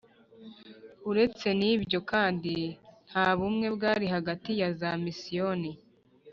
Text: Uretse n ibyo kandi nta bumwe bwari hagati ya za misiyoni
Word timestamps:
Uretse 1.09 1.47
n 1.59 1.61
ibyo 1.73 1.99
kandi 2.11 2.53
nta 3.09 3.27
bumwe 3.39 3.67
bwari 3.75 4.05
hagati 4.15 4.51
ya 4.61 4.69
za 4.79 4.91
misiyoni 5.03 5.71